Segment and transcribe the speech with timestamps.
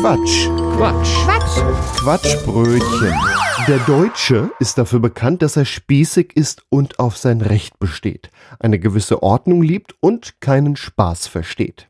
[0.00, 0.48] Quatsch.
[0.76, 1.24] Quatsch.
[1.24, 2.00] Quatsch.
[2.00, 3.14] Quatschbrötchen.
[3.66, 8.30] Der Deutsche ist dafür bekannt, dass er spießig ist und auf sein Recht besteht,
[8.60, 11.88] eine gewisse Ordnung liebt und keinen Spaß versteht.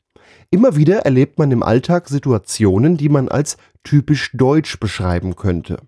[0.52, 5.78] Immer wieder erlebt man im Alltag Situationen, die man als typisch deutsch beschreiben könnte.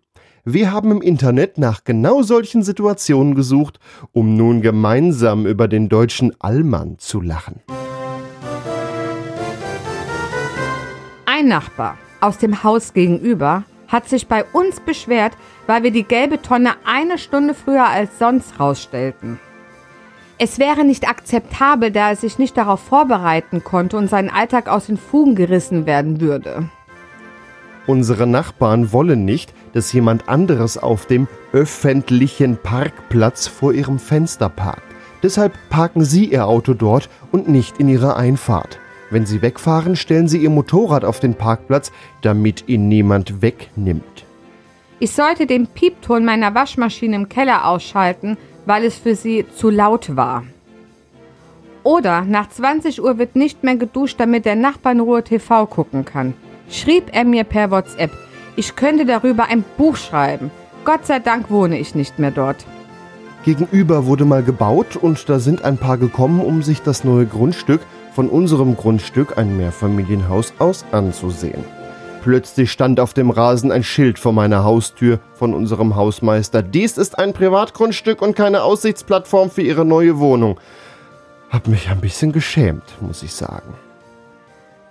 [0.44, 3.78] Wir haben im Internet nach genau solchen Situationen gesucht,
[4.10, 7.60] um nun gemeinsam über den deutschen Allmann zu lachen.
[11.24, 15.32] Ein Nachbar aus dem Haus gegenüber hat sich bei uns beschwert,
[15.66, 19.38] weil wir die gelbe Tonne eine Stunde früher als sonst rausstellten.
[20.38, 24.86] Es wäre nicht akzeptabel, da er sich nicht darauf vorbereiten konnte und sein Alltag aus
[24.86, 26.68] den Fugen gerissen werden würde.
[27.88, 34.82] Unsere Nachbarn wollen nicht, dass jemand anderes auf dem öffentlichen Parkplatz vor ihrem Fenster parkt.
[35.22, 38.78] Deshalb parken sie ihr Auto dort und nicht in ihrer Einfahrt.
[39.10, 44.26] Wenn sie wegfahren, stellen sie ihr Motorrad auf den Parkplatz, damit ihn niemand wegnimmt.
[45.00, 50.16] Ich sollte den Piepton meiner Waschmaschine im Keller ausschalten, weil es für sie zu laut
[50.16, 50.44] war.
[51.84, 56.04] Oder nach 20 Uhr wird nicht mehr geduscht, damit der Nachbar in Ruhe TV gucken
[56.04, 56.34] kann.
[56.68, 58.10] Schrieb er mir per WhatsApp,
[58.56, 60.50] ich könnte darüber ein Buch schreiben.
[60.84, 62.66] Gott sei Dank wohne ich nicht mehr dort.
[63.44, 67.80] Gegenüber wurde mal gebaut und da sind ein paar gekommen, um sich das neue Grundstück
[68.18, 71.62] von unserem Grundstück, ein Mehrfamilienhaus, aus anzusehen.
[72.20, 76.60] Plötzlich stand auf dem Rasen ein Schild vor meiner Haustür von unserem Hausmeister.
[76.62, 80.58] Dies ist ein Privatgrundstück und keine Aussichtsplattform für Ihre neue Wohnung.
[81.48, 83.74] Hab mich ein bisschen geschämt, muss ich sagen.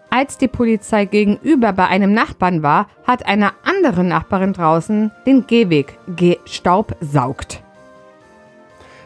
[0.09, 5.99] Als die Polizei gegenüber bei einem Nachbarn war, hat eine andere Nachbarin draußen den Gehweg
[6.15, 7.61] gestaubsaugt.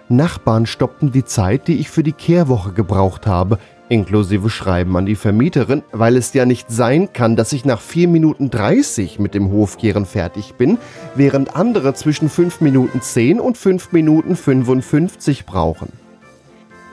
[0.09, 3.57] Nachbarn stoppten die Zeit, die ich für die Kehrwoche gebraucht habe,
[3.91, 8.07] inklusive Schreiben an die Vermieterin, weil es ja nicht sein kann, dass ich nach 4
[8.07, 10.77] Minuten 30 mit dem Hofkehren fertig bin,
[11.13, 15.91] während andere zwischen 5 Minuten 10 und 5 Minuten 55 brauchen.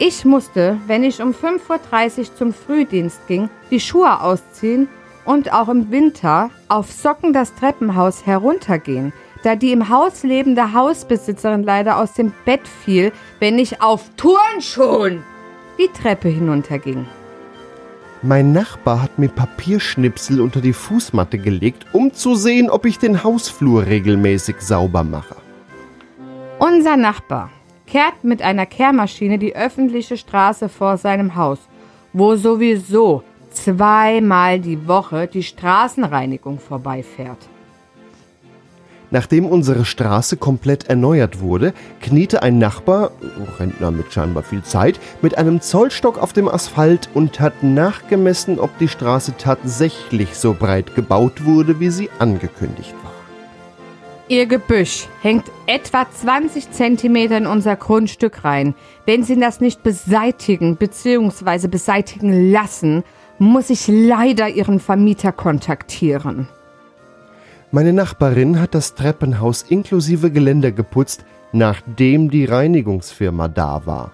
[0.01, 4.89] Ich musste, wenn ich um 5.30 Uhr zum Frühdienst ging, die Schuhe ausziehen
[5.25, 9.13] und auch im Winter auf Socken das Treppenhaus heruntergehen,
[9.45, 15.23] da die im Haus lebende Hausbesitzerin leider aus dem Bett fiel, wenn ich auf Turnschuhen
[15.79, 17.07] die Treppe hinunterging.
[18.23, 23.23] Mein Nachbar hat mir Papierschnipsel unter die Fußmatte gelegt, um zu sehen, ob ich den
[23.23, 25.37] Hausflur regelmäßig sauber mache.
[26.59, 27.51] Unser Nachbar
[27.87, 31.61] kehrt mit einer Kehrmaschine die öffentliche Straße vor seinem Haus,
[32.13, 37.49] wo sowieso zweimal die Woche die Straßenreinigung vorbeifährt.
[39.11, 43.11] Nachdem unsere Straße komplett erneuert wurde, kniete ein Nachbar,
[43.59, 48.77] Rentner mit scheinbar viel Zeit, mit einem Zollstock auf dem Asphalt und hat nachgemessen, ob
[48.79, 53.13] die Straße tatsächlich so breit gebaut wurde, wie sie angekündigt war.
[54.31, 58.75] Ihr Gebüsch hängt etwa 20 Zentimeter in unser Grundstück rein.
[59.07, 61.67] Wenn Sie das nicht beseitigen bzw.
[61.67, 63.05] beseitigen lassen,
[63.39, 66.47] muss ich leider Ihren Vermieter kontaktieren.
[67.71, 74.13] Meine Nachbarin hat das Treppenhaus inklusive Geländer geputzt, nachdem die Reinigungsfirma da war.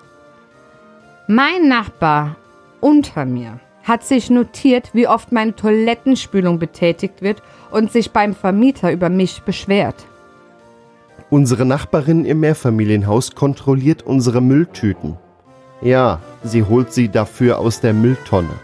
[1.28, 2.36] Mein Nachbar
[2.80, 8.90] unter mir hat sich notiert, wie oft meine Toilettenspülung betätigt wird und sich beim Vermieter
[8.90, 10.06] über mich beschwert.
[11.30, 15.16] Unsere Nachbarin im Mehrfamilienhaus kontrolliert unsere Mülltüten.
[15.80, 18.54] Ja, sie holt sie dafür aus der Mülltonne.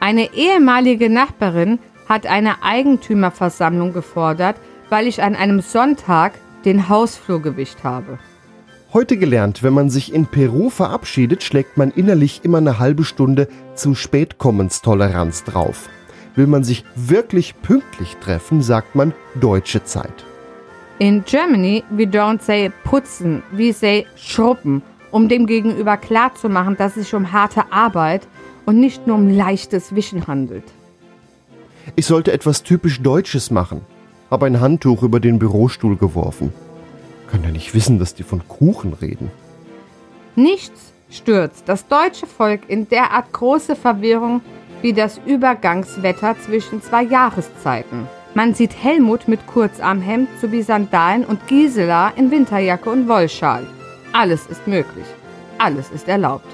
[0.00, 1.78] Eine ehemalige Nachbarin
[2.10, 4.56] hat eine Eigentümerversammlung gefordert,
[4.88, 6.32] weil ich an einem Sonntag
[6.64, 8.18] den Hausflur gewischt habe.
[8.92, 13.46] Heute gelernt, wenn man sich in Peru verabschiedet, schlägt man innerlich immer eine halbe Stunde
[13.76, 15.88] zu Spätkommenstoleranz drauf.
[16.34, 20.24] Will man sich wirklich pünktlich treffen, sagt man deutsche Zeit.
[20.98, 24.82] In Germany, we don't say putzen, we say schruppen,
[25.12, 28.26] um dem Gegenüber klarzumachen, dass es sich um harte Arbeit
[28.66, 30.64] und nicht nur um leichtes Wischen handelt.
[31.96, 33.82] Ich sollte etwas typisch Deutsches machen.
[34.30, 36.52] Hab ein Handtuch über den Bürostuhl geworfen.
[37.30, 39.30] Kann ja nicht wissen, dass die von Kuchen reden.
[40.36, 44.40] Nichts stürzt das deutsche Volk in derart große Verwirrung
[44.82, 48.08] wie das Übergangswetter zwischen zwei Jahreszeiten.
[48.34, 53.66] Man sieht Helmut mit Kurzarmhemd sowie Sandalen und Gisela in Winterjacke und Wollschal.
[54.12, 55.06] Alles ist möglich.
[55.58, 56.46] Alles ist erlaubt.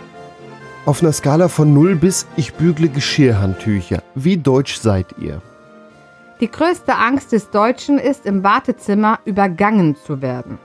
[0.87, 4.05] Auf einer Skala von 0 bis ich bügle Geschirrhandtücher.
[4.15, 5.43] Wie deutsch seid ihr?
[6.41, 10.59] Die größte Angst des Deutschen ist, im Wartezimmer übergangen zu werden.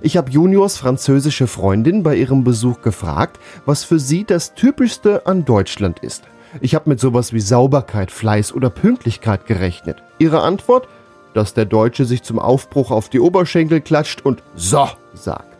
[0.00, 5.44] Ich habe Juniors französische Freundin bei ihrem Besuch gefragt, was für sie das Typischste an
[5.44, 6.24] Deutschland ist.
[6.60, 10.02] Ich habe mit sowas wie Sauberkeit, Fleiß oder Pünktlichkeit gerechnet.
[10.18, 10.88] Ihre Antwort?
[11.32, 15.51] Dass der Deutsche sich zum Aufbruch auf die Oberschenkel klatscht und so sagt.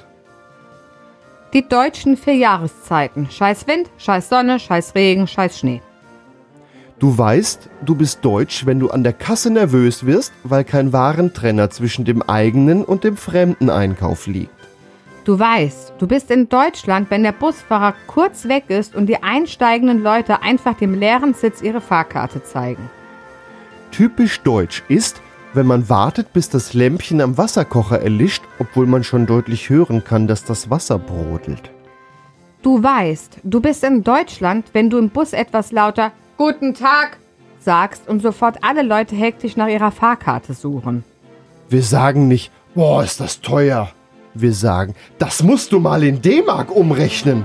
[1.53, 3.29] Die deutschen vier Jahreszeiten.
[3.31, 5.83] Scheiß Wind, scheiß Sonne, scheiß Regen, scheiß Schnee.
[6.99, 11.69] Du weißt, du bist deutsch, wenn du an der Kasse nervös wirst, weil kein Warentrenner
[11.69, 14.51] zwischen dem eigenen und dem fremden Einkauf liegt.
[15.25, 20.03] Du weißt, du bist in Deutschland, wenn der Busfahrer kurz weg ist und die einsteigenden
[20.03, 22.89] Leute einfach dem leeren Sitz ihre Fahrkarte zeigen.
[23.91, 25.21] Typisch deutsch ist,
[25.55, 30.27] wenn man wartet, bis das Lämpchen am Wasserkocher erlischt, obwohl man schon deutlich hören kann,
[30.27, 31.71] dass das Wasser brodelt.
[32.63, 37.19] Du weißt, du bist in Deutschland, wenn du im Bus etwas lauter Guten Tag
[37.59, 41.05] sagst und sofort alle Leute hektisch nach ihrer Fahrkarte suchen.
[41.69, 43.91] Wir sagen nicht, boah, ist das teuer.
[44.35, 47.45] Wir sagen, das musst du mal in D-Mark umrechnen.